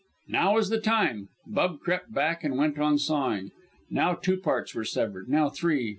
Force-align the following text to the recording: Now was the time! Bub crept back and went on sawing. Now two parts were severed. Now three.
Now 0.29 0.55
was 0.55 0.71
the 0.71 0.79
time! 0.81 1.27
Bub 1.45 1.79
crept 1.79 2.11
back 2.11 2.43
and 2.43 2.57
went 2.57 2.79
on 2.79 2.97
sawing. 2.97 3.51
Now 3.91 4.15
two 4.15 4.37
parts 4.37 4.73
were 4.73 4.83
severed. 4.83 5.29
Now 5.29 5.49
three. 5.49 5.89